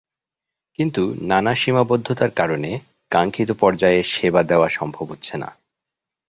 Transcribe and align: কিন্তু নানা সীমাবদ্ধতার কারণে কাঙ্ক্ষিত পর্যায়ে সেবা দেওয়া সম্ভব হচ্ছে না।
কিন্তু 0.79 1.03
নানা 1.21 1.53
সীমাবদ্ধতার 1.55 2.31
কারণে 2.31 2.71
কাঙ্ক্ষিত 3.11 3.49
পর্যায়ে 3.59 4.03
সেবা 4.03 4.41
দেওয়া 4.43 4.67
সম্ভব 4.69 5.05
হচ্ছে 5.05 5.35
না। 5.37 5.49